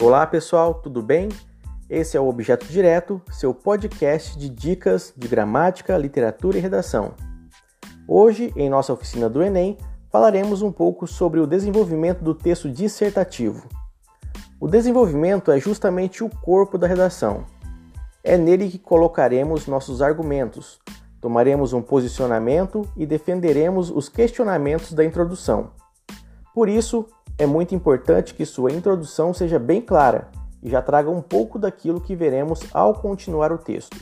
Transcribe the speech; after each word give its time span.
Olá 0.00 0.24
pessoal, 0.24 0.74
tudo 0.74 1.02
bem? 1.02 1.28
Esse 1.90 2.16
é 2.16 2.20
o 2.20 2.28
Objeto 2.28 2.64
Direto, 2.66 3.20
seu 3.32 3.52
podcast 3.52 4.38
de 4.38 4.48
dicas 4.48 5.12
de 5.16 5.26
gramática, 5.26 5.98
literatura 5.98 6.56
e 6.56 6.60
redação. 6.60 7.14
Hoje, 8.06 8.52
em 8.54 8.70
nossa 8.70 8.92
oficina 8.92 9.28
do 9.28 9.42
Enem, 9.42 9.76
falaremos 10.08 10.62
um 10.62 10.70
pouco 10.70 11.04
sobre 11.08 11.40
o 11.40 11.48
desenvolvimento 11.48 12.22
do 12.22 12.32
texto 12.32 12.70
dissertativo. 12.70 13.68
O 14.60 14.68
desenvolvimento 14.68 15.50
é 15.50 15.58
justamente 15.58 16.22
o 16.22 16.30
corpo 16.30 16.78
da 16.78 16.86
redação. 16.86 17.44
É 18.22 18.38
nele 18.38 18.70
que 18.70 18.78
colocaremos 18.78 19.66
nossos 19.66 20.00
argumentos, 20.00 20.78
tomaremos 21.20 21.72
um 21.72 21.82
posicionamento 21.82 22.88
e 22.96 23.04
defenderemos 23.04 23.90
os 23.90 24.08
questionamentos 24.08 24.92
da 24.92 25.04
introdução. 25.04 25.72
Por 26.54 26.68
isso, 26.68 27.06
é 27.38 27.46
muito 27.46 27.74
importante 27.74 28.34
que 28.34 28.44
sua 28.44 28.72
introdução 28.72 29.32
seja 29.32 29.58
bem 29.58 29.80
clara 29.80 30.28
e 30.60 30.68
já 30.68 30.82
traga 30.82 31.08
um 31.08 31.22
pouco 31.22 31.58
daquilo 31.58 32.00
que 32.00 32.16
veremos 32.16 32.60
ao 32.74 32.94
continuar 32.94 33.52
o 33.52 33.58
texto. 33.58 33.96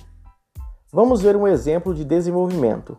Vamos 0.90 1.20
ver 1.20 1.36
um 1.36 1.46
exemplo 1.46 1.94
de 1.94 2.02
desenvolvimento. 2.02 2.98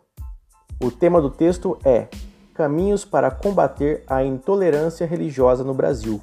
O 0.82 0.92
tema 0.92 1.20
do 1.20 1.32
texto 1.32 1.78
é 1.84 2.08
Caminhos 2.54 3.04
para 3.04 3.32
combater 3.32 4.04
a 4.08 4.24
intolerância 4.24 5.08
religiosa 5.08 5.64
no 5.64 5.74
Brasil. 5.74 6.22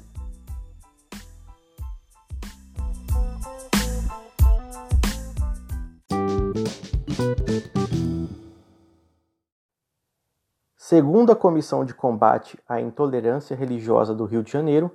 Segundo 10.87 11.31
a 11.31 11.35
Comissão 11.35 11.83
de 11.83 11.95
Combate 11.95 12.59
à 12.69 12.79
Intolerância 12.79 13.55
Religiosa 13.55 14.13
do 14.13 14.23
Rio 14.23 14.43
de 14.43 14.51
Janeiro, 14.51 14.91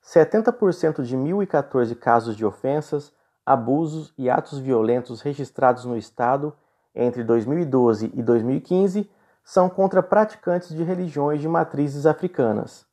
70% 0.00 1.02
de 1.02 1.16
1.014 1.16 1.96
casos 1.96 2.36
de 2.36 2.46
ofensas, 2.46 3.12
abusos 3.44 4.14
e 4.16 4.30
atos 4.30 4.60
violentos 4.60 5.20
registrados 5.20 5.84
no 5.84 5.98
Estado 5.98 6.54
entre 6.94 7.24
2012 7.24 8.12
e 8.14 8.22
2015 8.22 9.10
são 9.42 9.68
contra 9.68 10.00
praticantes 10.00 10.68
de 10.68 10.84
religiões 10.84 11.40
de 11.40 11.48
matrizes 11.48 12.06
africanas. 12.06 12.86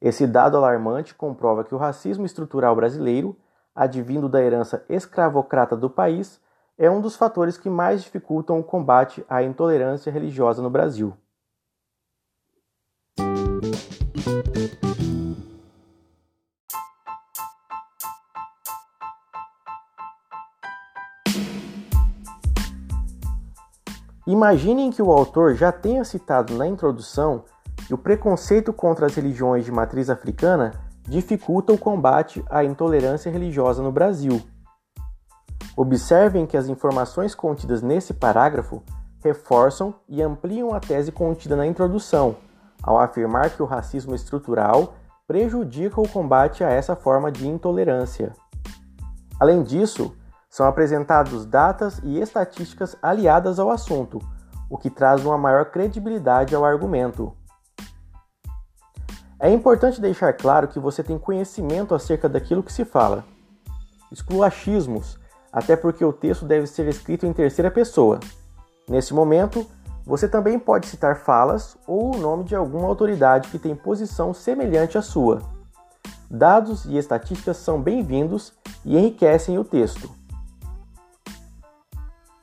Esse 0.00 0.24
dado 0.24 0.56
alarmante 0.56 1.16
comprova 1.16 1.64
que 1.64 1.74
o 1.74 1.78
racismo 1.78 2.24
estrutural 2.24 2.76
brasileiro, 2.76 3.36
advindo 3.74 4.28
da 4.28 4.40
herança 4.40 4.84
escravocrata 4.88 5.76
do 5.76 5.90
país, 5.90 6.40
é 6.78 6.88
um 6.88 7.00
dos 7.00 7.16
fatores 7.16 7.58
que 7.58 7.68
mais 7.68 8.04
dificultam 8.04 8.56
o 8.60 8.62
combate 8.62 9.26
à 9.28 9.42
intolerância 9.42 10.12
religiosa 10.12 10.62
no 10.62 10.70
Brasil. 10.70 11.12
Imaginem 24.28 24.90
que 24.90 25.00
o 25.00 25.10
autor 25.10 25.54
já 25.54 25.72
tenha 25.72 26.04
citado 26.04 26.54
na 26.54 26.66
introdução 26.66 27.44
que 27.86 27.94
o 27.94 27.98
preconceito 27.98 28.74
contra 28.74 29.06
as 29.06 29.14
religiões 29.14 29.64
de 29.64 29.72
matriz 29.72 30.10
africana 30.10 30.72
dificulta 31.08 31.72
o 31.72 31.78
combate 31.78 32.44
à 32.50 32.62
intolerância 32.62 33.32
religiosa 33.32 33.82
no 33.82 33.90
Brasil. 33.90 34.42
Observem 35.74 36.44
que 36.44 36.58
as 36.58 36.68
informações 36.68 37.34
contidas 37.34 37.80
nesse 37.80 38.12
parágrafo 38.12 38.82
reforçam 39.24 39.94
e 40.06 40.20
ampliam 40.20 40.74
a 40.74 40.80
tese 40.80 41.10
contida 41.10 41.56
na 41.56 41.66
introdução, 41.66 42.36
ao 42.82 42.98
afirmar 42.98 43.50
que 43.50 43.62
o 43.62 43.66
racismo 43.66 44.14
estrutural 44.14 44.94
prejudica 45.26 46.00
o 46.00 46.08
combate 46.08 46.64
a 46.64 46.70
essa 46.70 46.96
forma 46.96 47.30
de 47.30 47.46
intolerância. 47.46 48.32
Além 49.38 49.62
disso, 49.62 50.16
são 50.48 50.66
apresentados 50.66 51.44
datas 51.44 52.00
e 52.02 52.18
estatísticas 52.18 52.96
aliadas 53.02 53.58
ao 53.58 53.70
assunto, 53.70 54.18
o 54.70 54.78
que 54.78 54.90
traz 54.90 55.24
uma 55.24 55.38
maior 55.38 55.66
credibilidade 55.66 56.54
ao 56.54 56.64
argumento. 56.64 57.36
É 59.40 59.50
importante 59.50 60.00
deixar 60.00 60.32
claro 60.32 60.66
que 60.66 60.80
você 60.80 61.02
tem 61.02 61.18
conhecimento 61.18 61.94
acerca 61.94 62.28
daquilo 62.28 62.62
que 62.62 62.72
se 62.72 62.84
fala. 62.84 63.24
Exclua 64.10 64.46
achismos, 64.48 65.18
até 65.52 65.76
porque 65.76 66.04
o 66.04 66.12
texto 66.12 66.44
deve 66.44 66.66
ser 66.66 66.88
escrito 66.88 67.24
em 67.24 67.32
terceira 67.32 67.70
pessoa. 67.70 68.18
Nesse 68.88 69.14
momento, 69.14 69.64
você 70.08 70.26
também 70.26 70.58
pode 70.58 70.86
citar 70.86 71.16
falas 71.16 71.76
ou 71.86 72.16
o 72.16 72.18
nome 72.18 72.44
de 72.44 72.56
alguma 72.56 72.88
autoridade 72.88 73.50
que 73.50 73.58
tem 73.58 73.76
posição 73.76 74.32
semelhante 74.32 74.96
à 74.96 75.02
sua. 75.02 75.42
Dados 76.30 76.86
e 76.86 76.96
estatísticas 76.96 77.58
são 77.58 77.82
bem-vindos 77.82 78.54
e 78.86 78.96
enriquecem 78.96 79.58
o 79.58 79.64
texto. 79.64 80.10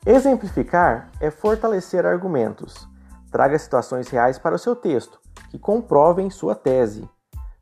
Exemplificar 0.06 1.10
é 1.18 1.28
fortalecer 1.28 2.06
argumentos. 2.06 2.88
Traga 3.32 3.58
situações 3.58 4.06
reais 4.06 4.38
para 4.38 4.54
o 4.54 4.58
seu 4.60 4.76
texto, 4.76 5.18
que 5.50 5.58
comprovem 5.58 6.30
sua 6.30 6.54
tese. 6.54 7.08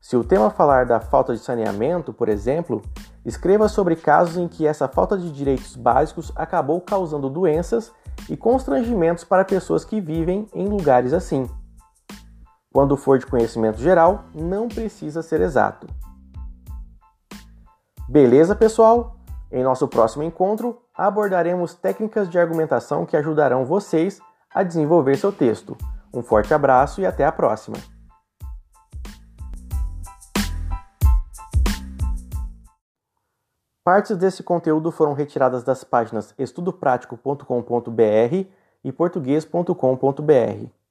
Se 0.02 0.18
o 0.18 0.22
tema 0.22 0.50
falar 0.50 0.84
da 0.84 1.00
falta 1.00 1.32
de 1.32 1.40
saneamento, 1.40 2.12
por 2.12 2.28
exemplo, 2.28 2.82
escreva 3.24 3.68
sobre 3.70 3.96
casos 3.96 4.36
em 4.36 4.48
que 4.48 4.66
essa 4.66 4.86
falta 4.86 5.16
de 5.16 5.32
direitos 5.32 5.74
básicos 5.76 6.30
acabou 6.36 6.78
causando 6.82 7.30
doenças 7.30 7.90
e 8.28 8.36
constrangimentos 8.36 9.24
para 9.24 9.44
pessoas 9.44 9.84
que 9.84 10.00
vivem 10.00 10.48
em 10.54 10.66
lugares 10.68 11.12
assim. 11.12 11.48
Quando 12.72 12.96
for 12.96 13.18
de 13.18 13.26
conhecimento 13.26 13.78
geral, 13.78 14.24
não 14.34 14.68
precisa 14.68 15.22
ser 15.22 15.40
exato. 15.40 15.86
Beleza, 18.08 18.54
pessoal? 18.54 19.16
Em 19.50 19.62
nosso 19.62 19.86
próximo 19.86 20.24
encontro, 20.24 20.80
abordaremos 20.94 21.74
técnicas 21.74 22.28
de 22.28 22.38
argumentação 22.38 23.06
que 23.06 23.16
ajudarão 23.16 23.64
vocês 23.64 24.20
a 24.52 24.62
desenvolver 24.62 25.16
seu 25.16 25.32
texto. 25.32 25.76
Um 26.12 26.22
forte 26.22 26.52
abraço 26.52 27.00
e 27.00 27.06
até 27.06 27.24
a 27.24 27.32
próxima! 27.32 27.93
Partes 33.84 34.16
desse 34.16 34.42
conteúdo 34.42 34.90
foram 34.90 35.12
retiradas 35.12 35.62
das 35.62 35.84
páginas 35.84 36.34
estudopratico.com.br 36.38 38.46
e 38.82 38.90
português.com.br. 38.90 40.83